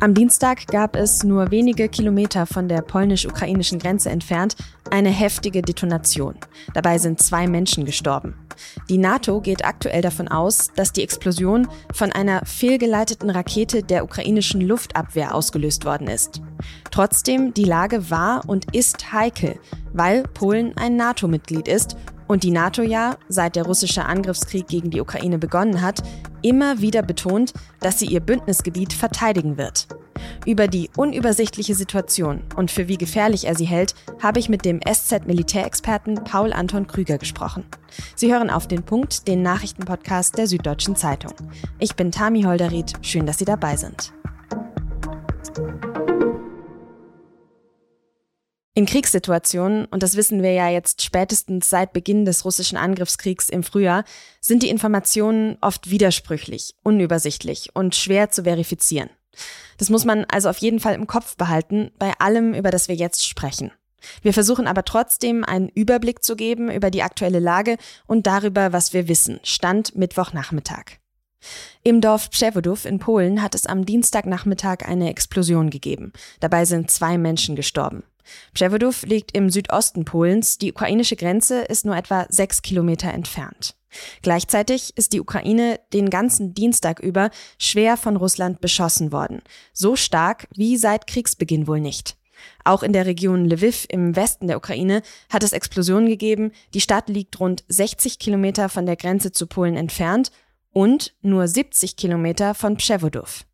Am 0.00 0.14
Dienstag 0.14 0.68
gab 0.68 0.94
es 0.94 1.24
nur 1.24 1.50
wenige 1.50 1.88
Kilometer 1.88 2.46
von 2.46 2.68
der 2.68 2.82
polnisch-ukrainischen 2.82 3.80
Grenze 3.80 4.10
entfernt 4.10 4.54
eine 4.92 5.08
heftige 5.08 5.60
Detonation. 5.60 6.36
Dabei 6.72 6.98
sind 6.98 7.20
zwei 7.20 7.48
Menschen 7.48 7.84
gestorben. 7.84 8.36
Die 8.88 8.96
NATO 8.96 9.40
geht 9.40 9.64
aktuell 9.64 10.00
davon 10.00 10.28
aus, 10.28 10.70
dass 10.76 10.92
die 10.92 11.02
Explosion 11.02 11.66
von 11.92 12.12
einer 12.12 12.46
fehlgeleiteten 12.46 13.28
Rakete 13.28 13.82
der 13.82 14.04
ukrainischen 14.04 14.60
Luftabwehr 14.60 15.34
ausgelöst 15.34 15.84
worden 15.84 16.06
ist. 16.06 16.42
Trotzdem, 16.92 17.52
die 17.52 17.64
Lage 17.64 18.08
war 18.08 18.48
und 18.48 18.76
ist 18.76 19.12
heikel, 19.12 19.58
weil 19.92 20.22
Polen 20.22 20.76
ein 20.76 20.94
NATO-Mitglied 20.94 21.66
ist 21.66 21.96
und 22.28 22.44
die 22.44 22.52
NATO 22.52 22.82
ja, 22.82 23.16
seit 23.28 23.56
der 23.56 23.64
russische 23.64 24.04
Angriffskrieg 24.04 24.68
gegen 24.68 24.90
die 24.90 25.00
Ukraine 25.00 25.38
begonnen 25.38 25.82
hat, 25.82 26.02
immer 26.42 26.80
wieder 26.80 27.02
betont, 27.02 27.52
dass 27.80 27.98
sie 27.98 28.06
ihr 28.06 28.20
Bündnisgebiet 28.20 28.92
verteidigen 28.92 29.56
wird. 29.56 29.88
Über 30.46 30.66
die 30.68 30.90
unübersichtliche 30.96 31.74
Situation 31.74 32.42
und 32.56 32.70
für 32.70 32.88
wie 32.88 32.98
gefährlich 32.98 33.46
er 33.46 33.54
sie 33.54 33.66
hält, 33.66 33.94
habe 34.20 34.38
ich 34.38 34.48
mit 34.48 34.64
dem 34.64 34.80
SZ-Militärexperten 34.80 36.24
Paul 36.24 36.52
Anton 36.52 36.86
Krüger 36.86 37.18
gesprochen. 37.18 37.64
Sie 38.14 38.32
hören 38.32 38.50
auf 38.50 38.66
den 38.66 38.82
Punkt, 38.82 39.28
den 39.28 39.42
Nachrichtenpodcast 39.42 40.36
der 40.36 40.46
Süddeutschen 40.46 40.96
Zeitung. 40.96 41.32
Ich 41.78 41.94
bin 41.96 42.10
Tami 42.10 42.42
Holderried, 42.42 42.92
schön, 43.02 43.26
dass 43.26 43.38
Sie 43.38 43.44
dabei 43.44 43.76
sind. 43.76 44.12
In 48.78 48.86
Kriegssituationen, 48.86 49.86
und 49.86 50.04
das 50.04 50.14
wissen 50.14 50.40
wir 50.40 50.52
ja 50.52 50.68
jetzt 50.68 51.02
spätestens 51.02 51.68
seit 51.68 51.92
Beginn 51.92 52.24
des 52.24 52.44
russischen 52.44 52.78
Angriffskriegs 52.78 53.48
im 53.48 53.64
Frühjahr, 53.64 54.04
sind 54.40 54.62
die 54.62 54.68
Informationen 54.68 55.58
oft 55.60 55.90
widersprüchlich, 55.90 56.76
unübersichtlich 56.84 57.70
und 57.74 57.96
schwer 57.96 58.30
zu 58.30 58.44
verifizieren. 58.44 59.10
Das 59.78 59.90
muss 59.90 60.04
man 60.04 60.26
also 60.26 60.48
auf 60.48 60.58
jeden 60.58 60.78
Fall 60.78 60.94
im 60.94 61.08
Kopf 61.08 61.36
behalten 61.36 61.90
bei 61.98 62.12
allem, 62.20 62.54
über 62.54 62.70
das 62.70 62.86
wir 62.86 62.94
jetzt 62.94 63.26
sprechen. 63.26 63.72
Wir 64.22 64.32
versuchen 64.32 64.68
aber 64.68 64.84
trotzdem 64.84 65.42
einen 65.42 65.70
Überblick 65.70 66.22
zu 66.22 66.36
geben 66.36 66.70
über 66.70 66.92
die 66.92 67.02
aktuelle 67.02 67.40
Lage 67.40 67.78
und 68.06 68.28
darüber, 68.28 68.72
was 68.72 68.92
wir 68.92 69.08
wissen. 69.08 69.40
Stand 69.42 69.96
Mittwochnachmittag. 69.96 71.00
Im 71.82 72.00
Dorf 72.00 72.30
Przewodów 72.30 72.84
in 72.84 73.00
Polen 73.00 73.42
hat 73.42 73.56
es 73.56 73.66
am 73.66 73.84
Dienstagnachmittag 73.84 74.86
eine 74.86 75.10
Explosion 75.10 75.68
gegeben. 75.68 76.12
Dabei 76.38 76.64
sind 76.64 76.92
zwei 76.92 77.18
Menschen 77.18 77.56
gestorben. 77.56 78.04
Przewodów 78.54 79.06
liegt 79.06 79.34
im 79.36 79.50
Südosten 79.50 80.04
Polens, 80.04 80.58
die 80.58 80.72
ukrainische 80.72 81.16
Grenze 81.16 81.62
ist 81.62 81.84
nur 81.84 81.96
etwa 81.96 82.26
sechs 82.28 82.62
Kilometer 82.62 83.12
entfernt. 83.12 83.74
Gleichzeitig 84.22 84.96
ist 84.96 85.12
die 85.12 85.20
Ukraine 85.20 85.80
den 85.92 86.10
ganzen 86.10 86.54
Dienstag 86.54 87.00
über 87.00 87.30
schwer 87.58 87.96
von 87.96 88.16
Russland 88.16 88.60
beschossen 88.60 89.12
worden. 89.12 89.42
So 89.72 89.96
stark 89.96 90.46
wie 90.54 90.76
seit 90.76 91.06
Kriegsbeginn 91.06 91.66
wohl 91.66 91.80
nicht. 91.80 92.16
Auch 92.64 92.82
in 92.82 92.92
der 92.92 93.06
Region 93.06 93.46
Lviv 93.46 93.86
im 93.88 94.14
Westen 94.14 94.46
der 94.46 94.58
Ukraine 94.58 95.02
hat 95.28 95.42
es 95.42 95.52
Explosionen 95.52 96.08
gegeben. 96.08 96.52
Die 96.74 96.80
Stadt 96.80 97.08
liegt 97.08 97.40
rund 97.40 97.64
60 97.68 98.18
Kilometer 98.18 98.68
von 98.68 98.86
der 98.86 98.96
Grenze 98.96 99.32
zu 99.32 99.46
Polen 99.46 99.76
entfernt 99.76 100.30
und 100.70 101.14
nur 101.22 101.48
70 101.48 101.96
Kilometer 101.96 102.54
von 102.54 102.76
Przewodów. 102.76 103.44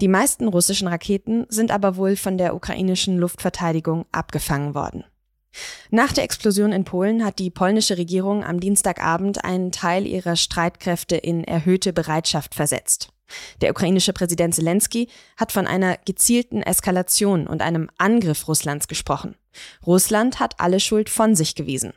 Die 0.00 0.08
meisten 0.08 0.48
russischen 0.48 0.88
Raketen 0.88 1.46
sind 1.48 1.70
aber 1.70 1.96
wohl 1.96 2.16
von 2.16 2.38
der 2.38 2.54
ukrainischen 2.54 3.18
Luftverteidigung 3.18 4.06
abgefangen 4.12 4.74
worden. 4.74 5.04
Nach 5.90 6.12
der 6.12 6.24
Explosion 6.24 6.72
in 6.72 6.84
Polen 6.84 7.24
hat 7.24 7.38
die 7.38 7.50
polnische 7.50 7.98
Regierung 7.98 8.42
am 8.44 8.60
Dienstagabend 8.60 9.44
einen 9.44 9.70
Teil 9.70 10.06
ihrer 10.06 10.36
Streitkräfte 10.36 11.16
in 11.16 11.44
erhöhte 11.44 11.92
Bereitschaft 11.92 12.54
versetzt. 12.54 13.10
Der 13.60 13.70
ukrainische 13.70 14.12
Präsident 14.12 14.54
Zelensky 14.54 15.08
hat 15.36 15.52
von 15.52 15.66
einer 15.66 15.96
gezielten 16.04 16.62
Eskalation 16.62 17.46
und 17.46 17.62
einem 17.62 17.90
Angriff 17.98 18.48
Russlands 18.48 18.88
gesprochen. 18.88 19.36
Russland 19.86 20.40
hat 20.40 20.54
alle 20.58 20.80
Schuld 20.80 21.10
von 21.10 21.34
sich 21.34 21.54
gewiesen. 21.54 21.92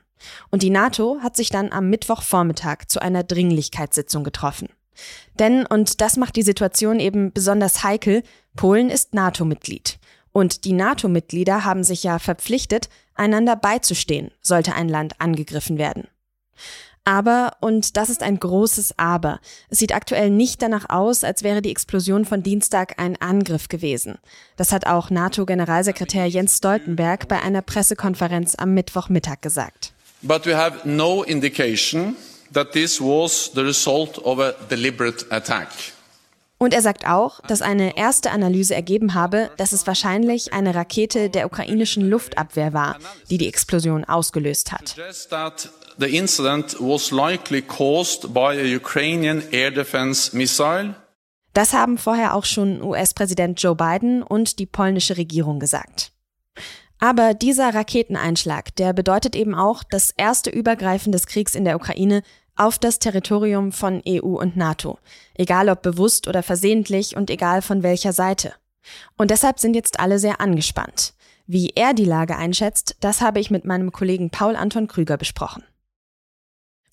Und 0.50 0.63
die 0.63 0.69
NATO 0.69 1.17
hat 1.22 1.35
sich 1.35 1.50
dann 1.50 1.72
am 1.72 1.90
Mittwochvormittag 1.90 2.88
zu 2.88 3.01
einer 3.01 3.23
Dringlichkeitssitzung 3.23 4.23
getroffen. 4.23 4.69
Denn, 5.39 5.66
und 5.66 6.01
das 6.01 6.17
macht 6.17 6.35
die 6.35 6.41
Situation 6.41 7.00
eben 7.00 7.31
besonders 7.31 7.83
heikel, 7.83 8.23
Polen 8.56 8.89
ist 8.89 9.13
NATO-Mitglied. 9.13 10.00
Und 10.31 10.66
die 10.66 10.73
NATO-Mitglieder 10.73 11.63
haben 11.63 11.83
sich 11.83 12.03
ja 12.03 12.19
verpflichtet, 12.19 12.89
einander 13.16 13.55
beizustehen, 13.55 14.31
sollte 14.41 14.73
ein 14.75 14.89
Land 14.89 15.22
angegriffen 15.22 15.78
werden. 15.78 16.07
Aber, 17.07 17.53
und 17.61 17.97
das 17.97 18.09
ist 18.09 18.23
ein 18.23 18.39
großes 18.39 18.97
Aber, 18.97 19.39
es 19.69 19.78
sieht 19.78 19.94
aktuell 19.94 20.31
nicht 20.31 20.61
danach 20.63 20.89
aus, 20.89 21.23
als 21.23 21.44
wäre 21.44 21.61
die 21.61 21.69
Explosion 21.69 22.25
von 22.25 22.41
Dienstag 22.41 23.00
ein 23.00 23.16
Angriff 23.22 23.69
gewesen. 23.69 24.17
Das 24.57 24.72
hat 24.72 24.88
auch 24.88 25.11
NATO-Generalsekretär 25.11 26.25
Jens 26.25 26.57
Stoltenberg 26.57 27.28
bei 27.28 27.39
einer 27.39 27.61
Pressekonferenz 27.61 28.55
am 28.55 28.73
Mittwochmittag 28.73 29.41
gesagt. 29.41 29.94
But 30.23 30.47
we 30.47 30.57
have 30.57 30.89
no 30.89 31.22
indication 31.22 32.16
that 32.55 32.71
this 32.71 32.99
was 32.99 33.51
the 33.53 33.61
result 33.61 34.17
of 34.25 34.39
a 34.39 34.53
deliberate 34.69 35.25
attack. 35.29 35.69
Und 36.57 36.73
er 36.73 36.81
sagt 36.81 37.05
auch, 37.05 37.41
dass 37.41 37.61
eine 37.61 37.97
erste 37.97 38.31
Analyse 38.31 38.73
ergeben 38.73 39.13
habe, 39.13 39.51
dass 39.57 39.73
es 39.73 39.85
wahrscheinlich 39.85 40.53
eine 40.53 40.73
Rakete 40.73 41.29
der 41.29 41.45
ukrainischen 41.45 42.09
Luftabwehr 42.09 42.73
war, 42.73 42.97
die 43.29 43.38
die 43.38 43.47
Explosion 43.47 44.05
ausgelöst 44.05 44.71
hat. 44.71 44.95
The 45.97 46.17
incident 46.17 46.75
was 46.79 47.11
likely 47.11 47.61
caused 47.61 48.33
by 48.33 48.57
a 48.57 48.75
Ukrainian 48.75 49.43
air 49.51 49.72
defense 49.72 50.35
missile. 50.35 50.95
Das 51.53 51.72
haben 51.72 51.97
vorher 51.97 52.33
auch 52.35 52.43
schon 52.43 52.81
US-Präsident 52.81 53.61
Joe 53.61 53.75
Biden 53.75 54.22
und 54.23 54.59
die 54.59 54.66
polnische 54.66 55.16
Regierung 55.17 55.59
gesagt. 55.59 56.11
Aber 56.99 57.33
dieser 57.33 57.73
Raketeneinschlag, 57.73 58.75
der 58.75 58.91
bedeutet 58.93 59.35
eben 59.35 59.55
auch 59.55 59.83
das 59.83 60.11
erste 60.17 60.49
Übergreifen 60.49 61.11
des 61.11 61.27
Kriegs 61.27 61.55
in 61.55 61.63
der 61.66 61.75
Ukraine 61.75 62.23
auf 62.55 62.79
das 62.79 62.99
Territorium 62.99 63.71
von 63.71 64.01
EU 64.07 64.39
und 64.39 64.55
NATO, 64.55 64.99
egal 65.33 65.69
ob 65.69 65.81
bewusst 65.81 66.27
oder 66.27 66.43
versehentlich 66.43 67.16
und 67.16 67.29
egal 67.29 67.61
von 67.61 67.83
welcher 67.83 68.13
Seite. 68.13 68.53
Und 69.17 69.31
deshalb 69.31 69.59
sind 69.59 69.75
jetzt 69.75 69.99
alle 69.99 70.19
sehr 70.19 70.41
angespannt. 70.41 71.13
Wie 71.47 71.71
er 71.75 71.93
die 71.93 72.05
Lage 72.05 72.38
einschätzt, 72.38 72.95
das 73.01 73.21
habe 73.21 73.39
ich 73.39 73.51
mit 73.51 73.66
meinem 73.66 73.91
Kollegen 73.91 74.29
Paul 74.29 74.55
Anton 74.55 74.88
Krüger 74.88 75.17
besprochen. 75.17 75.63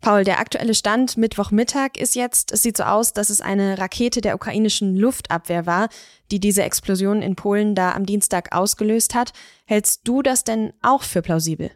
Paul, 0.02 0.24
der 0.24 0.40
aktuelle 0.40 0.74
Stand 0.74 1.16
Mittwochmittag 1.16 1.90
ist 1.96 2.16
jetzt, 2.16 2.50
es 2.50 2.62
sieht 2.62 2.76
so 2.76 2.82
aus, 2.82 3.12
dass 3.12 3.30
es 3.30 3.40
eine 3.40 3.78
Rakete 3.78 4.20
der 4.20 4.34
ukrainischen 4.34 4.96
Luftabwehr 4.96 5.64
war, 5.64 5.88
die 6.32 6.40
diese 6.40 6.64
Explosion 6.64 7.22
in 7.22 7.36
Polen 7.36 7.76
da 7.76 7.92
am 7.92 8.04
Dienstag 8.04 8.52
ausgelöst 8.52 9.14
hat. 9.14 9.32
Hältst 9.64 10.00
du 10.02 10.20
das 10.22 10.42
denn 10.42 10.72
auch 10.82 11.04
für 11.04 11.22
plausibel? 11.22 11.70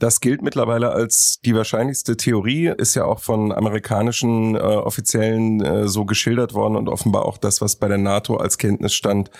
Das 0.00 0.20
gilt 0.20 0.40
mittlerweile 0.40 0.92
als 0.92 1.40
die 1.44 1.54
wahrscheinlichste 1.54 2.16
Theorie, 2.16 2.72
ist 2.74 2.94
ja 2.94 3.04
auch 3.04 3.20
von 3.20 3.52
amerikanischen 3.52 4.54
äh, 4.54 4.58
Offiziellen 4.58 5.60
äh, 5.60 5.88
so 5.88 6.06
geschildert 6.06 6.54
worden 6.54 6.76
und 6.76 6.88
offenbar 6.88 7.26
auch 7.26 7.36
das, 7.36 7.60
was 7.60 7.76
bei 7.76 7.86
der 7.86 7.98
NATO 7.98 8.38
als 8.38 8.56
Kenntnisstand 8.56 9.30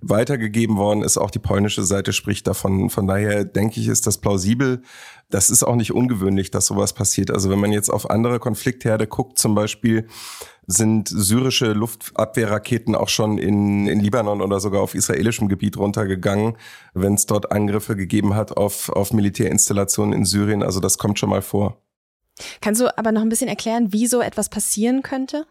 weitergegeben 0.00 0.76
worden 0.76 1.02
ist. 1.02 1.18
Auch 1.18 1.30
die 1.30 1.38
polnische 1.38 1.84
Seite 1.84 2.12
spricht 2.12 2.46
davon. 2.46 2.90
Von 2.90 3.06
daher 3.06 3.44
denke 3.44 3.80
ich, 3.80 3.88
ist 3.88 4.06
das 4.06 4.18
plausibel. 4.18 4.82
Das 5.30 5.50
ist 5.50 5.62
auch 5.62 5.76
nicht 5.76 5.92
ungewöhnlich, 5.92 6.50
dass 6.50 6.66
sowas 6.66 6.92
passiert. 6.92 7.30
Also 7.30 7.50
wenn 7.50 7.58
man 7.58 7.72
jetzt 7.72 7.90
auf 7.90 8.10
andere 8.10 8.38
Konfliktherde 8.38 9.06
guckt, 9.06 9.38
zum 9.38 9.54
Beispiel 9.54 10.06
sind 10.66 11.08
syrische 11.08 11.72
Luftabwehrraketen 11.72 12.94
auch 12.94 13.08
schon 13.08 13.38
in, 13.38 13.86
in 13.86 14.00
Libanon 14.00 14.42
oder 14.42 14.60
sogar 14.60 14.82
auf 14.82 14.94
israelischem 14.94 15.48
Gebiet 15.48 15.76
runtergegangen, 15.76 16.56
wenn 16.92 17.14
es 17.14 17.26
dort 17.26 17.52
Angriffe 17.52 17.96
gegeben 17.96 18.34
hat 18.34 18.56
auf, 18.56 18.88
auf 18.88 19.12
Militärinstallationen 19.12 20.12
in 20.12 20.24
Syrien. 20.24 20.62
Also 20.62 20.80
das 20.80 20.98
kommt 20.98 21.18
schon 21.18 21.30
mal 21.30 21.42
vor. 21.42 21.80
Kannst 22.60 22.80
du 22.80 22.98
aber 22.98 23.12
noch 23.12 23.22
ein 23.22 23.28
bisschen 23.28 23.48
erklären, 23.48 23.92
wie 23.92 24.06
so 24.06 24.20
etwas 24.20 24.48
passieren 24.48 25.02
könnte? 25.02 25.46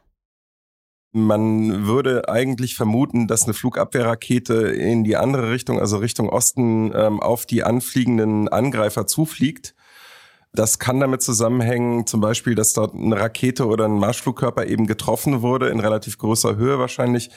Man 1.18 1.86
würde 1.86 2.28
eigentlich 2.28 2.76
vermuten, 2.76 3.26
dass 3.30 3.46
eine 3.46 3.54
Flugabwehrrakete 3.54 4.54
in 4.68 5.06
die 5.06 5.16
andere 5.16 5.50
Richtung, 5.50 5.80
also 5.80 5.96
Richtung 5.96 6.28
Osten, 6.28 6.92
ähm, 6.94 7.22
auf 7.22 7.46
die 7.46 7.64
anfliegenden 7.64 8.50
Angreifer 8.50 9.08
zufliegt. 9.08 9.76
Das 10.52 10.78
kann 10.78 11.00
damit 11.00 11.22
zusammenhängen, 11.22 12.06
zum 12.06 12.20
Beispiel, 12.20 12.54
dass 12.54 12.74
dort 12.74 12.96
eine 12.96 13.18
Rakete 13.18 13.66
oder 13.66 13.86
ein 13.86 13.98
Marschflugkörper 13.98 14.66
eben 14.68 14.88
getroffen 14.88 15.42
wurde, 15.42 15.70
in 15.70 15.80
relativ 15.80 16.18
großer 16.18 16.58
Höhe 16.58 16.80
wahrscheinlich, 16.80 17.30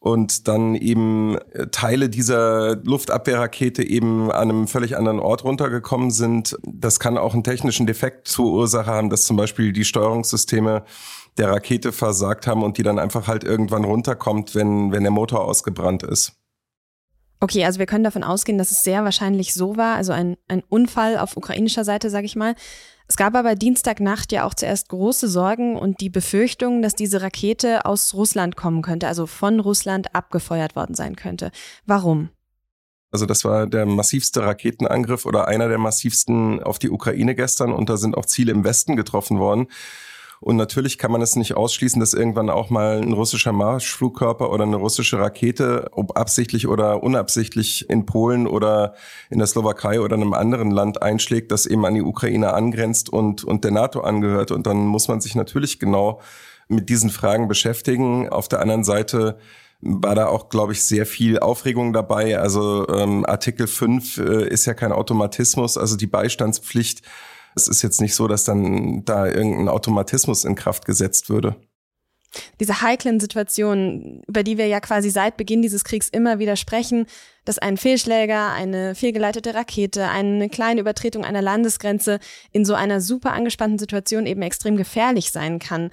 und 0.00 0.48
dann 0.48 0.74
eben 0.74 1.36
äh, 1.52 1.66
Teile 1.66 2.08
dieser 2.08 2.76
Luftabwehrrakete 2.76 3.82
eben 3.82 4.32
an 4.32 4.48
einem 4.48 4.68
völlig 4.68 4.96
anderen 4.96 5.20
Ort 5.20 5.44
runtergekommen 5.44 6.10
sind. 6.10 6.56
Das 6.62 6.98
kann 6.98 7.18
auch 7.18 7.34
einen 7.34 7.44
technischen 7.44 7.86
Defekt 7.86 8.26
zur 8.26 8.52
Ursache 8.52 8.90
haben, 8.90 9.10
dass 9.10 9.24
zum 9.24 9.36
Beispiel 9.36 9.74
die 9.74 9.84
Steuerungssysteme 9.84 10.84
der 11.38 11.50
Rakete 11.50 11.92
versagt 11.92 12.46
haben 12.46 12.62
und 12.62 12.78
die 12.78 12.82
dann 12.82 12.98
einfach 12.98 13.28
halt 13.28 13.44
irgendwann 13.44 13.84
runterkommt, 13.84 14.54
wenn, 14.54 14.92
wenn 14.92 15.02
der 15.02 15.12
Motor 15.12 15.44
ausgebrannt 15.44 16.02
ist. 16.02 16.32
Okay, 17.40 17.64
also 17.64 17.78
wir 17.78 17.86
können 17.86 18.04
davon 18.04 18.24
ausgehen, 18.24 18.58
dass 18.58 18.72
es 18.72 18.82
sehr 18.82 19.04
wahrscheinlich 19.04 19.54
so 19.54 19.76
war, 19.76 19.94
also 19.94 20.12
ein, 20.12 20.36
ein 20.48 20.62
Unfall 20.68 21.16
auf 21.16 21.36
ukrainischer 21.36 21.84
Seite, 21.84 22.10
sage 22.10 22.26
ich 22.26 22.34
mal. 22.34 22.56
Es 23.06 23.16
gab 23.16 23.36
aber 23.36 23.54
Dienstagnacht 23.54 24.32
ja 24.32 24.44
auch 24.44 24.54
zuerst 24.54 24.88
große 24.88 25.28
Sorgen 25.28 25.76
und 25.76 26.00
die 26.00 26.10
Befürchtung, 26.10 26.82
dass 26.82 26.94
diese 26.94 27.22
Rakete 27.22 27.86
aus 27.86 28.12
Russland 28.12 28.56
kommen 28.56 28.82
könnte, 28.82 29.06
also 29.06 29.26
von 29.26 29.60
Russland 29.60 30.14
abgefeuert 30.14 30.74
worden 30.74 30.94
sein 30.94 31.16
könnte. 31.16 31.52
Warum? 31.86 32.30
Also 33.10 33.24
das 33.24 33.44
war 33.44 33.66
der 33.66 33.86
massivste 33.86 34.42
Raketenangriff 34.42 35.24
oder 35.24 35.48
einer 35.48 35.68
der 35.68 35.78
massivsten 35.78 36.62
auf 36.62 36.78
die 36.78 36.90
Ukraine 36.90 37.34
gestern 37.34 37.72
und 37.72 37.88
da 37.88 37.96
sind 37.96 38.16
auch 38.16 38.26
Ziele 38.26 38.52
im 38.52 38.64
Westen 38.64 38.96
getroffen 38.96 39.38
worden. 39.38 39.68
Und 40.40 40.56
natürlich 40.56 40.98
kann 40.98 41.10
man 41.10 41.20
es 41.22 41.36
nicht 41.36 41.54
ausschließen, 41.54 41.98
dass 41.98 42.14
irgendwann 42.14 42.48
auch 42.50 42.70
mal 42.70 43.00
ein 43.02 43.12
russischer 43.12 43.52
Marschflugkörper 43.52 44.50
oder 44.50 44.64
eine 44.64 44.76
russische 44.76 45.18
Rakete, 45.18 45.88
ob 45.92 46.16
absichtlich 46.16 46.68
oder 46.68 47.02
unabsichtlich 47.02 47.90
in 47.90 48.06
Polen 48.06 48.46
oder 48.46 48.94
in 49.30 49.38
der 49.38 49.48
Slowakei 49.48 50.00
oder 50.00 50.14
einem 50.14 50.34
anderen 50.34 50.70
Land 50.70 51.02
einschlägt, 51.02 51.50
das 51.50 51.66
eben 51.66 51.84
an 51.84 51.94
die 51.94 52.02
Ukraine 52.02 52.54
angrenzt 52.54 53.08
und, 53.10 53.42
und 53.44 53.64
der 53.64 53.72
NATO 53.72 54.00
angehört. 54.00 54.52
Und 54.52 54.66
dann 54.66 54.86
muss 54.86 55.08
man 55.08 55.20
sich 55.20 55.34
natürlich 55.34 55.80
genau 55.80 56.20
mit 56.68 56.88
diesen 56.88 57.10
Fragen 57.10 57.48
beschäftigen. 57.48 58.28
Auf 58.28 58.48
der 58.48 58.60
anderen 58.60 58.84
Seite 58.84 59.38
war 59.80 60.14
da 60.14 60.26
auch, 60.26 60.48
glaube 60.48 60.72
ich, 60.72 60.82
sehr 60.82 61.06
viel 61.06 61.38
Aufregung 61.38 61.92
dabei. 61.92 62.38
Also 62.38 62.86
ähm, 62.88 63.24
Artikel 63.26 63.66
5 63.66 64.18
äh, 64.18 64.48
ist 64.48 64.66
ja 64.66 64.74
kein 64.74 64.92
Automatismus, 64.92 65.78
also 65.78 65.96
die 65.96 66.06
Beistandspflicht 66.06 67.02
es 67.54 67.68
ist 67.68 67.82
jetzt 67.82 68.00
nicht 68.00 68.14
so, 68.14 68.28
dass 68.28 68.44
dann 68.44 69.04
da 69.04 69.26
irgendein 69.26 69.68
Automatismus 69.68 70.44
in 70.44 70.54
Kraft 70.54 70.84
gesetzt 70.84 71.28
würde. 71.30 71.56
Diese 72.60 72.82
heiklen 72.82 73.20
Situationen, 73.20 74.22
über 74.26 74.42
die 74.42 74.58
wir 74.58 74.66
ja 74.66 74.80
quasi 74.80 75.08
seit 75.10 75.36
Beginn 75.36 75.62
dieses 75.62 75.84
Kriegs 75.84 76.08
immer 76.08 76.38
wieder 76.38 76.56
sprechen, 76.56 77.06
dass 77.44 77.58
ein 77.58 77.78
Fehlschläger, 77.78 78.52
eine 78.52 78.94
fehlgeleitete 78.94 79.54
Rakete, 79.54 80.08
eine 80.08 80.50
kleine 80.50 80.80
Übertretung 80.80 81.24
einer 81.24 81.40
Landesgrenze 81.40 82.18
in 82.52 82.66
so 82.66 82.74
einer 82.74 83.00
super 83.00 83.32
angespannten 83.32 83.78
Situation 83.78 84.26
eben 84.26 84.42
extrem 84.42 84.76
gefährlich 84.76 85.32
sein 85.32 85.58
kann. 85.58 85.90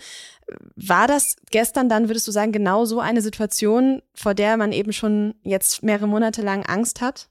War 0.76 1.08
das 1.08 1.38
gestern 1.52 1.88
dann, 1.88 2.10
würdest 2.10 2.28
du 2.28 2.32
sagen, 2.32 2.52
genau 2.52 2.86
so 2.86 3.00
eine 3.00 3.22
Situation, 3.22 4.02
vor 4.14 4.34
der 4.34 4.58
man 4.58 4.74
eben 4.74 4.92
schon 4.92 5.36
jetzt 5.44 5.84
mehrere 5.84 6.08
Monate 6.08 6.42
lang 6.42 6.66
Angst 6.66 7.00
hat? 7.00 7.30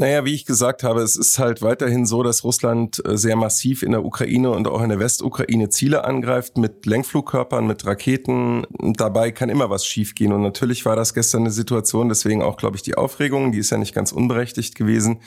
Naja, 0.00 0.24
wie 0.24 0.32
ich 0.32 0.46
gesagt 0.46 0.82
habe, 0.82 1.02
es 1.02 1.14
ist 1.14 1.38
halt 1.38 1.60
weiterhin 1.60 2.06
so, 2.06 2.22
dass 2.22 2.42
Russland 2.42 3.02
äh, 3.06 3.18
sehr 3.18 3.36
massiv 3.36 3.82
in 3.82 3.90
der 3.90 4.02
Ukraine 4.02 4.50
und 4.50 4.66
auch 4.66 4.80
in 4.80 4.88
der 4.88 4.98
Westukraine 4.98 5.68
Ziele 5.68 6.04
angreift 6.04 6.56
mit 6.56 6.86
Lenkflugkörpern, 6.86 7.66
mit 7.66 7.84
Raketen. 7.84 8.66
Dabei 8.80 9.30
kann 9.30 9.50
immer 9.50 9.68
was 9.68 9.84
schiefgehen. 9.84 10.32
Und 10.32 10.40
natürlich 10.40 10.86
war 10.86 10.96
das 10.96 11.12
gestern 11.12 11.42
eine 11.42 11.50
Situation, 11.50 12.08
deswegen 12.08 12.40
auch, 12.40 12.56
glaube 12.56 12.76
ich, 12.76 12.82
die 12.82 12.94
Aufregung, 12.94 13.52
die 13.52 13.58
ist 13.58 13.72
ja 13.72 13.76
nicht 13.76 13.94
ganz 13.94 14.10
unberechtigt 14.10 14.74
gewesen. 14.74 15.20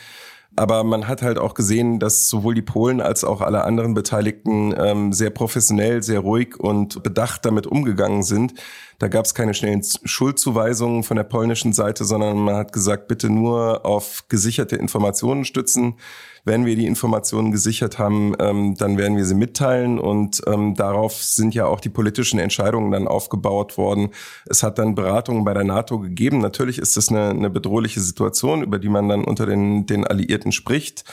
Aber 0.55 0.83
man 0.83 1.07
hat 1.07 1.23
halt 1.23 1.39
auch 1.39 1.55
gesehen, 1.55 1.99
dass 1.99 2.29
sowohl 2.29 2.53
die 2.53 2.61
Polen 2.61 3.01
als 3.01 3.23
auch 3.23 3.41
alle 3.41 3.63
anderen 3.63 3.95
Beteiligten 3.95 4.73
ähm, 4.77 5.11
sehr 5.11 5.31
professionell, 5.31 6.03
sehr 6.03 6.19
ruhig 6.19 6.59
und 6.59 7.01
bedacht 7.01 7.45
damit 7.45 7.65
umgegangen 7.65 8.21
sind. 8.21 8.53
Da 8.99 9.07
gab 9.07 9.25
es 9.25 9.33
keine 9.33 9.55
schnellen 9.55 9.81
Schuldzuweisungen 10.03 11.03
von 11.03 11.17
der 11.17 11.23
polnischen 11.23 11.73
Seite, 11.73 12.05
sondern 12.05 12.37
man 12.37 12.55
hat 12.55 12.71
gesagt, 12.71 13.07
bitte 13.07 13.29
nur 13.29 13.85
auf 13.85 14.25
gesicherte 14.29 14.75
Informationen 14.75 15.43
stützen. 15.43 15.95
Wenn 16.45 16.65
wir 16.65 16.75
die 16.75 16.87
Informationen 16.87 17.51
gesichert 17.51 17.99
haben, 17.99 18.35
ähm, 18.39 18.75
dann 18.75 18.97
werden 18.97 19.15
wir 19.15 19.25
sie 19.25 19.35
mitteilen 19.35 19.97
und 19.97 20.41
ähm, 20.45 20.75
darauf 20.75 21.13
sind 21.13 21.55
ja 21.55 21.65
auch 21.65 21.79
die 21.79 21.89
politischen 21.89 22.37
Entscheidungen 22.37 22.91
dann 22.91 23.07
aufgebaut 23.07 23.77
worden. 23.77 24.09
Es 24.45 24.61
hat 24.61 24.77
dann 24.77 24.95
Beratungen 24.95 25.45
bei 25.45 25.53
der 25.53 25.63
NATO 25.63 25.99
gegeben. 25.99 26.39
Natürlich 26.39 26.79
ist 26.79 26.97
das 26.97 27.09
eine, 27.09 27.29
eine 27.29 27.49
bedrohliche 27.49 28.01
Situation, 28.01 28.61
über 28.61 28.77
die 28.77 28.89
man 28.89 29.07
dann 29.07 29.23
unter 29.23 29.45
den, 29.45 29.85
den 29.85 30.05
Alliierten 30.05 30.51
spricht. 30.51 31.05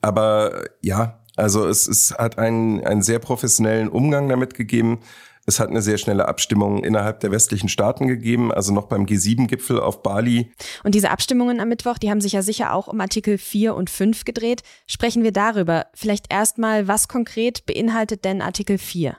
Aber 0.00 0.64
ja, 0.80 1.20
also 1.36 1.66
es, 1.66 1.86
es 1.86 2.12
hat 2.18 2.38
einen, 2.38 2.84
einen 2.84 3.02
sehr 3.02 3.18
professionellen 3.18 3.88
Umgang 3.88 4.28
damit 4.28 4.54
gegeben. 4.54 4.98
Es 5.44 5.58
hat 5.58 5.70
eine 5.70 5.82
sehr 5.82 5.98
schnelle 5.98 6.28
Abstimmung 6.28 6.84
innerhalb 6.84 7.18
der 7.20 7.32
westlichen 7.32 7.68
Staaten 7.68 8.06
gegeben, 8.06 8.52
also 8.52 8.72
noch 8.72 8.86
beim 8.86 9.06
G7-Gipfel 9.06 9.80
auf 9.80 10.02
Bali. 10.02 10.52
Und 10.84 10.94
diese 10.94 11.10
Abstimmungen 11.10 11.58
am 11.58 11.68
Mittwoch, 11.68 11.98
die 11.98 12.10
haben 12.10 12.20
sich 12.20 12.32
ja 12.32 12.42
sicher 12.42 12.72
auch 12.72 12.86
um 12.86 13.00
Artikel 13.00 13.38
4 13.38 13.74
und 13.74 13.90
5 13.90 14.24
gedreht. 14.24 14.62
Sprechen 14.86 15.24
wir 15.24 15.32
darüber. 15.32 15.86
Vielleicht 15.94 16.32
erstmal, 16.32 16.86
was 16.86 17.08
konkret 17.08 17.66
beinhaltet 17.66 18.24
denn 18.24 18.40
Artikel 18.40 18.78
4? 18.78 19.16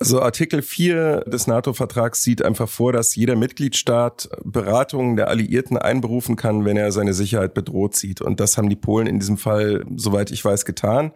Also 0.00 0.20
Artikel 0.20 0.60
4 0.60 1.20
des 1.20 1.46
NATO-Vertrags 1.46 2.24
sieht 2.24 2.44
einfach 2.44 2.68
vor, 2.68 2.92
dass 2.92 3.14
jeder 3.14 3.36
Mitgliedstaat 3.36 4.28
Beratungen 4.44 5.14
der 5.16 5.28
Alliierten 5.28 5.78
einberufen 5.78 6.34
kann, 6.34 6.64
wenn 6.64 6.76
er 6.76 6.90
seine 6.90 7.14
Sicherheit 7.14 7.54
bedroht 7.54 7.94
sieht. 7.94 8.20
Und 8.20 8.40
das 8.40 8.58
haben 8.58 8.68
die 8.68 8.76
Polen 8.76 9.06
in 9.06 9.20
diesem 9.20 9.38
Fall, 9.38 9.84
soweit 9.94 10.32
ich 10.32 10.44
weiß, 10.44 10.64
getan. 10.64 11.12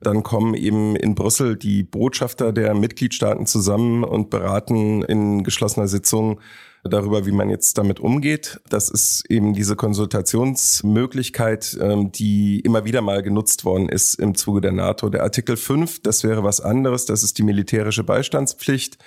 Dann 0.00 0.22
kommen 0.22 0.54
eben 0.54 0.94
in 0.94 1.16
Brüssel 1.16 1.56
die 1.56 1.82
Botschafter 1.82 2.52
der 2.52 2.74
Mitgliedstaaten 2.74 3.46
zusammen 3.46 4.04
und 4.04 4.30
beraten 4.30 5.02
in 5.02 5.42
geschlossener 5.42 5.88
Sitzung 5.88 6.40
darüber, 6.84 7.26
wie 7.26 7.32
man 7.32 7.50
jetzt 7.50 7.76
damit 7.78 8.00
umgeht. 8.00 8.60
Das 8.68 8.88
ist 8.88 9.24
eben 9.28 9.52
diese 9.52 9.76
Konsultationsmöglichkeit, 9.76 11.76
ähm, 11.80 12.10
die 12.12 12.60
immer 12.60 12.84
wieder 12.84 13.02
mal 13.02 13.22
genutzt 13.22 13.64
worden 13.64 13.88
ist 13.88 14.14
im 14.14 14.34
Zuge 14.34 14.60
der 14.60 14.72
NATO. 14.72 15.10
Der 15.10 15.22
Artikel 15.22 15.56
5, 15.56 16.02
das 16.02 16.24
wäre 16.24 16.42
was 16.42 16.60
anderes, 16.60 17.04
das 17.04 17.22
ist 17.22 17.38
die 17.38 17.42
militärische 17.42 18.04
Beistandspflicht. 18.04 18.98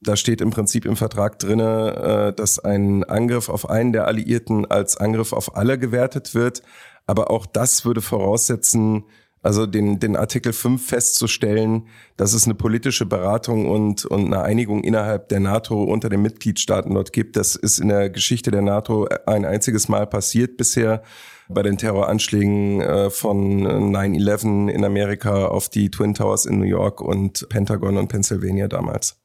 Da 0.00 0.16
steht 0.16 0.40
im 0.40 0.50
Prinzip 0.50 0.84
im 0.84 0.96
Vertrag 0.96 1.38
drinne, 1.38 2.32
äh, 2.32 2.34
dass 2.34 2.58
ein 2.58 3.04
Angriff 3.04 3.48
auf 3.48 3.70
einen 3.70 3.92
der 3.92 4.08
Alliierten 4.08 4.68
als 4.68 4.96
Angriff 4.96 5.32
auf 5.32 5.56
alle 5.56 5.78
gewertet 5.78 6.34
wird. 6.34 6.62
Aber 7.06 7.30
auch 7.30 7.46
das 7.46 7.84
würde 7.84 8.00
voraussetzen, 8.00 9.04
also 9.42 9.66
den, 9.66 9.98
den 9.98 10.16
Artikel 10.16 10.52
5 10.52 10.86
festzustellen, 10.86 11.88
dass 12.16 12.32
es 12.32 12.44
eine 12.44 12.54
politische 12.54 13.06
Beratung 13.06 13.68
und, 13.68 14.04
und 14.04 14.26
eine 14.26 14.42
Einigung 14.42 14.84
innerhalb 14.84 15.28
der 15.28 15.40
NATO 15.40 15.82
unter 15.82 16.08
den 16.08 16.22
Mitgliedstaaten 16.22 16.94
dort 16.94 17.12
gibt. 17.12 17.36
Das 17.36 17.56
ist 17.56 17.78
in 17.78 17.88
der 17.88 18.08
Geschichte 18.08 18.52
der 18.52 18.62
NATO 18.62 19.08
ein 19.26 19.44
einziges 19.44 19.88
Mal 19.88 20.06
passiert 20.06 20.56
bisher 20.56 21.02
bei 21.48 21.62
den 21.62 21.76
Terroranschlägen 21.76 22.80
äh, 22.80 23.10
von 23.10 23.66
9-11 23.66 24.68
in 24.70 24.84
Amerika 24.84 25.46
auf 25.46 25.68
die 25.68 25.90
Twin 25.90 26.14
Towers 26.14 26.46
in 26.46 26.58
New 26.58 26.64
York 26.64 27.00
und 27.00 27.48
Pentagon 27.48 27.96
und 27.96 28.08
Pennsylvania 28.08 28.68
damals. 28.68 29.16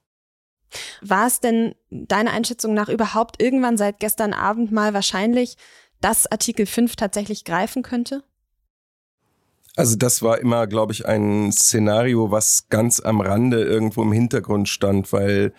War 1.01 1.27
es 1.27 1.39
denn 1.39 1.75
deiner 1.89 2.31
Einschätzung 2.31 2.73
nach 2.73 2.89
überhaupt 2.89 3.41
irgendwann 3.41 3.77
seit 3.77 3.99
gestern 3.99 4.33
Abend 4.33 4.71
mal 4.71 4.93
wahrscheinlich, 4.93 5.55
dass 6.01 6.29
Artikel 6.29 6.65
5 6.65 6.95
tatsächlich 6.95 7.45
greifen 7.45 7.83
könnte? 7.83 8.23
Also 9.77 9.95
das 9.95 10.23
war 10.23 10.39
immer, 10.39 10.65
glaube 10.65 10.91
ich, 10.91 11.05
ein 11.05 11.51
Szenario, 11.51 12.31
was 12.31 12.67
ganz 12.69 12.99
am 12.99 13.21
Rande 13.21 13.63
irgendwo 13.63 14.01
im 14.01 14.11
Hintergrund 14.11 14.67
stand, 14.67 15.13
weil 15.13 15.53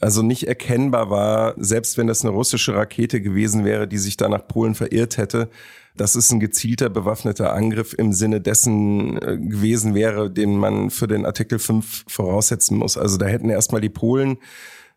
also 0.00 0.20
nicht 0.20 0.46
erkennbar 0.46 1.08
war, 1.08 1.54
selbst 1.56 1.96
wenn 1.96 2.06
das 2.06 2.22
eine 2.22 2.34
russische 2.34 2.74
Rakete 2.74 3.22
gewesen 3.22 3.64
wäre, 3.64 3.88
die 3.88 3.96
sich 3.96 4.18
da 4.18 4.28
nach 4.28 4.46
Polen 4.46 4.74
verirrt 4.74 5.16
hätte, 5.16 5.48
dass 5.96 6.14
es 6.14 6.30
ein 6.30 6.40
gezielter 6.40 6.90
bewaffneter 6.90 7.54
Angriff 7.54 7.94
im 7.96 8.12
Sinne 8.12 8.42
dessen 8.42 9.16
äh, 9.22 9.38
gewesen 9.38 9.94
wäre, 9.94 10.30
den 10.30 10.58
man 10.58 10.90
für 10.90 11.06
den 11.06 11.24
Artikel 11.24 11.58
5 11.58 12.04
voraussetzen 12.06 12.76
muss. 12.76 12.98
Also 12.98 13.16
da 13.16 13.24
hätten 13.24 13.48
erstmal 13.48 13.80
die 13.80 13.88
Polen 13.88 14.36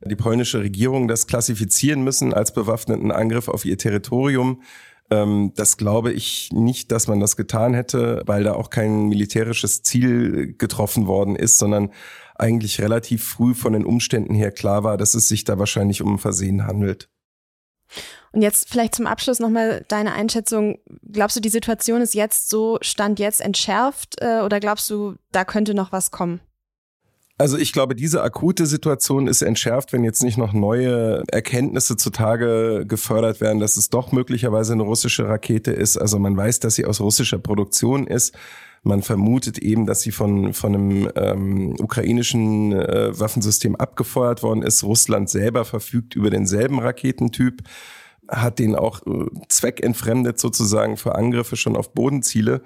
die 0.06 0.16
polnische 0.16 0.60
Regierung 0.60 1.08
das 1.08 1.26
klassifizieren 1.26 2.04
müssen 2.04 2.34
als 2.34 2.54
bewaffneten 2.54 3.12
Angriff 3.12 3.48
auf 3.48 3.66
ihr 3.66 3.78
Territorium. 3.78 4.62
Ähm, 5.10 5.54
das 5.56 5.78
glaube 5.78 6.12
ich 6.12 6.50
nicht, 6.52 6.92
dass 6.92 7.08
man 7.08 7.20
das 7.20 7.38
getan 7.38 7.74
hätte, 7.74 8.24
weil 8.26 8.44
da 8.44 8.54
auch 8.54 8.70
kein 8.70 9.08
militärisches 9.08 9.84
Ziel 9.84 10.56
getroffen 10.58 11.08
worden 11.08 11.36
ist, 11.36 11.58
sondern 11.58 11.92
eigentlich 12.36 12.82
relativ 12.82 13.24
früh 13.24 13.54
von 13.54 13.74
den 13.74 13.86
Umständen 13.86 14.36
her 14.36 14.52
klar 14.52 14.84
war, 14.84 14.98
dass 14.98 15.14
es 15.14 15.28
sich 15.28 15.44
da 15.44 15.58
wahrscheinlich 15.58 16.02
um 16.02 16.20
Versehen 16.20 16.68
handelt. 16.68 17.10
Und 18.34 18.42
jetzt 18.42 18.70
vielleicht 18.70 18.96
zum 18.96 19.08
Abschluss 19.08 19.40
nochmal 19.40 19.86
deine 19.88 20.14
Einschätzung. 20.14 20.80
Glaubst 21.12 21.38
du, 21.38 21.42
die 21.42 21.50
Situation 21.50 22.02
ist 22.02 22.14
jetzt 22.14 22.50
so, 22.50 22.78
stand 22.82 23.20
jetzt 23.20 23.42
entschärft 23.42 24.22
äh, 24.22 24.42
oder 24.42 24.60
glaubst 24.60 24.90
du, 24.90 25.16
da 25.32 25.46
könnte 25.46 25.74
noch 25.74 25.92
was 25.92 26.12
kommen? 26.12 26.42
Also 27.40 27.58
ich 27.58 27.72
glaube, 27.72 27.96
diese 27.96 28.24
akute 28.24 28.66
Situation 28.66 29.28
ist 29.28 29.44
entschärft, 29.44 29.94
wenn 29.94 30.04
jetzt 30.04 30.24
nicht 30.24 30.40
noch 30.40 30.54
neue 30.54 31.24
Erkenntnisse 31.32 31.96
zutage 31.96 32.84
gefördert 32.88 33.42
werden, 33.42 33.60
dass 33.60 33.78
es 33.78 33.90
doch 33.90 34.12
möglicherweise 34.12 34.74
eine 34.74 34.82
russische 34.82 35.28
Rakete 35.28 35.72
ist. 35.72 35.98
Also 35.98 36.18
man 36.18 36.36
weiß, 36.36 36.60
dass 36.62 36.76
sie 36.76 36.86
aus 36.86 37.00
russischer 37.00 37.38
Produktion 37.38 38.08
ist. 38.08 38.36
Man 38.82 39.04
vermutet 39.04 39.60
eben, 39.60 39.86
dass 39.86 40.02
sie 40.02 40.12
von, 40.12 40.54
von 40.54 40.74
einem 40.74 41.12
ähm, 41.16 41.76
ukrainischen 41.80 42.72
äh, 42.72 43.20
Waffensystem 43.20 43.76
abgefeuert 43.76 44.42
worden 44.42 44.64
ist. 44.64 44.84
Russland 44.84 45.30
selber 45.30 45.64
verfügt 45.64 46.16
über 46.16 46.32
denselben 46.32 46.80
Raketentyp 46.80 47.62
hat 48.30 48.60
den 48.60 48.76
auch 48.76 49.06
äh, 49.06 49.26
zweckentfremdet 49.48 50.40
sozusagen 50.40 50.98
für 50.98 51.16
Angriffe 51.16 51.56
schon 51.56 51.76
auf 51.76 51.94
Bodenziele. 51.94 52.62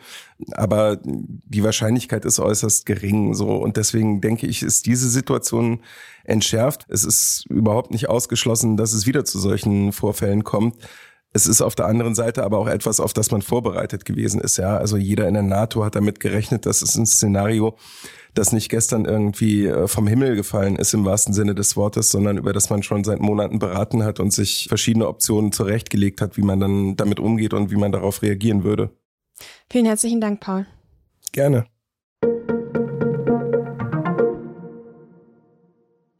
Aber 0.53 0.99
die 1.03 1.63
Wahrscheinlichkeit 1.63 2.25
ist 2.25 2.39
äußerst 2.39 2.85
gering. 2.85 3.33
So. 3.33 3.55
Und 3.55 3.77
deswegen 3.77 4.21
denke 4.21 4.47
ich, 4.47 4.63
ist 4.63 4.85
diese 4.85 5.09
Situation 5.09 5.81
entschärft. 6.23 6.85
Es 6.89 7.03
ist 7.03 7.45
überhaupt 7.49 7.91
nicht 7.91 8.09
ausgeschlossen, 8.09 8.77
dass 8.77 8.93
es 8.93 9.05
wieder 9.05 9.25
zu 9.25 9.39
solchen 9.39 9.91
Vorfällen 9.91 10.43
kommt. 10.43 10.77
Es 11.33 11.45
ist 11.45 11.61
auf 11.61 11.75
der 11.75 11.85
anderen 11.85 12.13
Seite 12.13 12.43
aber 12.43 12.57
auch 12.57 12.67
etwas, 12.67 12.99
auf 12.99 13.13
das 13.13 13.31
man 13.31 13.41
vorbereitet 13.41 14.03
gewesen 14.03 14.41
ist. 14.41 14.57
Ja, 14.57 14.77
also 14.77 14.97
jeder 14.97 15.27
in 15.27 15.33
der 15.33 15.43
NATO 15.43 15.85
hat 15.85 15.95
damit 15.95 16.19
gerechnet, 16.19 16.65
dass 16.65 16.81
es 16.81 16.95
ein 16.95 17.05
Szenario, 17.05 17.77
das 18.33 18.51
nicht 18.53 18.69
gestern 18.69 19.05
irgendwie 19.05 19.67
äh, 19.67 19.87
vom 19.87 20.07
Himmel 20.07 20.35
gefallen 20.35 20.75
ist 20.75 20.93
im 20.93 21.05
wahrsten 21.05 21.33
Sinne 21.33 21.55
des 21.55 21.75
Wortes, 21.75 22.09
sondern 22.11 22.37
über 22.37 22.53
das 22.53 22.69
man 22.69 22.83
schon 22.83 23.03
seit 23.03 23.19
Monaten 23.19 23.59
beraten 23.59 24.03
hat 24.03 24.19
und 24.19 24.31
sich 24.31 24.67
verschiedene 24.69 25.07
Optionen 25.07 25.51
zurechtgelegt 25.51 26.21
hat, 26.21 26.37
wie 26.37 26.41
man 26.41 26.59
dann 26.59 26.95
damit 26.95 27.19
umgeht 27.19 27.53
und 27.53 27.71
wie 27.71 27.75
man 27.75 27.91
darauf 27.91 28.21
reagieren 28.21 28.63
würde. 28.63 28.89
Vielen 29.69 29.85
herzlichen 29.85 30.21
Dank, 30.21 30.39
Paul. 30.39 30.65
Gerne. 31.31 31.65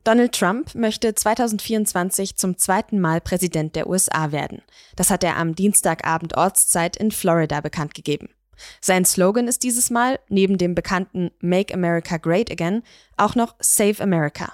Donald 0.03 0.31
Trump 0.33 0.73
möchte 0.73 1.13
2024 1.13 2.35
zum 2.35 2.57
zweiten 2.57 2.99
Mal 2.99 3.21
Präsident 3.21 3.75
der 3.75 3.87
USA 3.87 4.31
werden. 4.31 4.63
Das 4.95 5.11
hat 5.11 5.23
er 5.23 5.37
am 5.37 5.53
Dienstagabend 5.53 6.35
Ortszeit 6.35 6.97
in 6.97 7.11
Florida 7.11 7.61
bekannt 7.61 7.93
gegeben. 7.93 8.29
Sein 8.79 9.05
Slogan 9.05 9.47
ist 9.47 9.63
dieses 9.63 9.89
Mal, 9.89 10.19
neben 10.29 10.57
dem 10.57 10.75
bekannten 10.75 11.31
Make 11.39 11.73
America 11.73 12.17
Great 12.17 12.51
Again, 12.51 12.83
auch 13.17 13.35
noch 13.35 13.55
Save 13.59 14.01
America. 14.01 14.53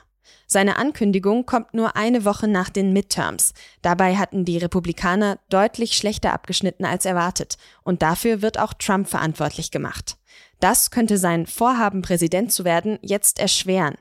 Seine 0.50 0.78
Ankündigung 0.78 1.46
kommt 1.46 1.74
nur 1.74 1.98
eine 1.98 2.24
Woche 2.24 2.48
nach 2.48 2.70
den 2.70 2.94
Midterms. 2.94 3.54
Dabei 3.82 4.16
hatten 4.16 4.46
die 4.46 4.58
Republikaner 4.58 5.40
deutlich 5.50 5.98
schlechter 5.98 6.32
abgeschnitten 6.32 6.86
als 6.86 7.06
erwartet. 7.06 7.58
Und 7.84 8.02
dafür 8.02 8.42
wird 8.42 8.58
auch 8.58 8.74
Trump 8.74 9.10
verantwortlich 9.10 9.72
gemacht. 9.72 10.18
Das 10.62 10.90
könnte 10.90 11.18
sein 11.18 11.48
Vorhaben, 11.48 12.02
Präsident 12.02 12.54
zu 12.54 12.64
werden, 12.64 12.98
jetzt 13.02 13.40
erschweren. 13.40 13.96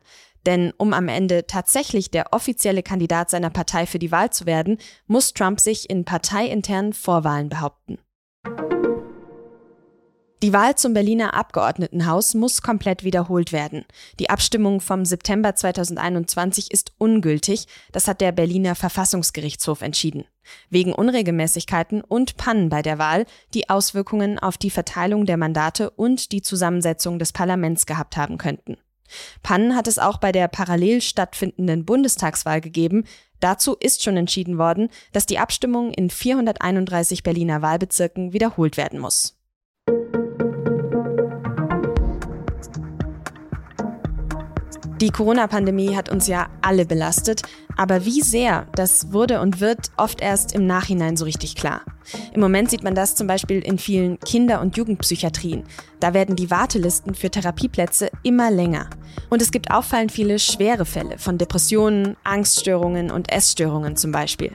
Denn 0.46 0.72
um 0.78 0.92
am 0.92 1.08
Ende 1.08 1.48
tatsächlich 1.48 2.12
der 2.12 2.32
offizielle 2.32 2.84
Kandidat 2.84 3.30
seiner 3.30 3.50
Partei 3.50 3.84
für 3.84 3.98
die 3.98 4.12
Wahl 4.12 4.30
zu 4.30 4.46
werden, 4.46 4.78
muss 5.08 5.34
Trump 5.34 5.58
sich 5.58 5.90
in 5.90 6.04
parteiinternen 6.04 6.92
Vorwahlen 6.92 7.48
behaupten. 7.48 7.98
Die 10.46 10.52
Wahl 10.52 10.76
zum 10.76 10.94
Berliner 10.94 11.34
Abgeordnetenhaus 11.34 12.34
muss 12.34 12.62
komplett 12.62 13.02
wiederholt 13.02 13.50
werden. 13.50 13.84
Die 14.20 14.30
Abstimmung 14.30 14.80
vom 14.80 15.04
September 15.04 15.56
2021 15.56 16.70
ist 16.70 16.92
ungültig, 16.98 17.66
das 17.90 18.06
hat 18.06 18.20
der 18.20 18.30
Berliner 18.30 18.76
Verfassungsgerichtshof 18.76 19.82
entschieden. 19.82 20.24
Wegen 20.70 20.92
Unregelmäßigkeiten 20.92 22.00
und 22.00 22.36
Pannen 22.36 22.68
bei 22.68 22.80
der 22.80 23.00
Wahl, 23.00 23.26
die 23.54 23.68
Auswirkungen 23.68 24.38
auf 24.38 24.56
die 24.56 24.70
Verteilung 24.70 25.26
der 25.26 25.36
Mandate 25.36 25.90
und 25.90 26.30
die 26.30 26.42
Zusammensetzung 26.42 27.18
des 27.18 27.32
Parlaments 27.32 27.84
gehabt 27.84 28.16
haben 28.16 28.38
könnten. 28.38 28.76
Pannen 29.42 29.74
hat 29.74 29.88
es 29.88 29.98
auch 29.98 30.18
bei 30.18 30.30
der 30.30 30.46
parallel 30.46 31.00
stattfindenden 31.00 31.84
Bundestagswahl 31.84 32.60
gegeben. 32.60 33.02
Dazu 33.40 33.74
ist 33.74 34.04
schon 34.04 34.16
entschieden 34.16 34.58
worden, 34.58 34.90
dass 35.10 35.26
die 35.26 35.40
Abstimmung 35.40 35.92
in 35.92 36.08
431 36.08 37.24
Berliner 37.24 37.62
Wahlbezirken 37.62 38.32
wiederholt 38.32 38.76
werden 38.76 39.00
muss. 39.00 39.35
Die 45.00 45.10
Corona-Pandemie 45.10 45.94
hat 45.94 46.08
uns 46.08 46.26
ja 46.26 46.48
alle 46.62 46.86
belastet, 46.86 47.42
aber 47.76 48.06
wie 48.06 48.22
sehr, 48.22 48.66
das 48.74 49.12
wurde 49.12 49.42
und 49.42 49.60
wird 49.60 49.90
oft 49.98 50.22
erst 50.22 50.54
im 50.54 50.66
Nachhinein 50.66 51.18
so 51.18 51.26
richtig 51.26 51.54
klar. 51.54 51.82
Im 52.32 52.40
Moment 52.40 52.70
sieht 52.70 52.82
man 52.82 52.94
das 52.94 53.14
zum 53.14 53.26
Beispiel 53.26 53.60
in 53.60 53.78
vielen 53.78 54.18
Kinder- 54.20 54.62
und 54.62 54.78
Jugendpsychiatrien. 54.78 55.64
Da 56.00 56.14
werden 56.14 56.34
die 56.34 56.50
Wartelisten 56.50 57.14
für 57.14 57.30
Therapieplätze 57.30 58.08
immer 58.22 58.50
länger. 58.50 58.88
Und 59.28 59.42
es 59.42 59.50
gibt 59.50 59.70
auffallend 59.70 60.12
viele 60.12 60.38
schwere 60.38 60.86
Fälle 60.86 61.18
von 61.18 61.36
Depressionen, 61.36 62.16
Angststörungen 62.24 63.10
und 63.10 63.30
Essstörungen 63.30 63.96
zum 63.96 64.12
Beispiel 64.12 64.52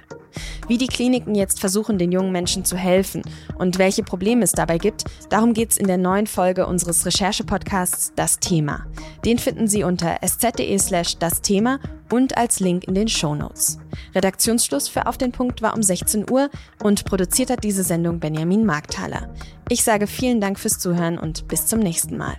wie 0.67 0.77
die 0.77 0.87
Kliniken 0.87 1.35
jetzt 1.35 1.59
versuchen, 1.59 1.97
den 1.97 2.11
jungen 2.11 2.31
Menschen 2.31 2.65
zu 2.65 2.77
helfen 2.77 3.21
und 3.57 3.77
welche 3.77 4.03
Probleme 4.03 4.43
es 4.43 4.51
dabei 4.51 4.77
gibt, 4.77 5.05
darum 5.29 5.53
geht 5.53 5.71
es 5.71 5.77
in 5.77 5.87
der 5.87 5.97
neuen 5.97 6.27
Folge 6.27 6.65
unseres 6.65 7.05
Recherche-Podcasts 7.05 8.13
Das 8.15 8.39
Thema. 8.39 8.85
Den 9.25 9.39
finden 9.39 9.67
Sie 9.67 9.83
unter 9.83 10.17
sz.de 10.21 10.77
slash 10.77 11.17
das 11.17 11.41
Thema 11.41 11.79
und 12.11 12.37
als 12.37 12.59
Link 12.59 12.85
in 12.85 12.95
den 12.95 13.07
Show 13.07 13.35
Notes. 13.35 13.79
Redaktionsschluss 14.13 14.87
für 14.87 15.05
Auf 15.07 15.17
den 15.17 15.31
Punkt 15.31 15.61
war 15.61 15.75
um 15.75 15.83
16 15.83 16.29
Uhr 16.29 16.49
und 16.83 17.05
produziert 17.05 17.49
hat 17.49 17.63
diese 17.63 17.83
Sendung 17.83 18.19
Benjamin 18.19 18.65
Markthaler. 18.65 19.33
Ich 19.69 19.83
sage 19.83 20.07
vielen 20.07 20.41
Dank 20.41 20.59
fürs 20.59 20.79
Zuhören 20.79 21.17
und 21.17 21.47
bis 21.47 21.65
zum 21.65 21.79
nächsten 21.79 22.17
Mal. 22.17 22.35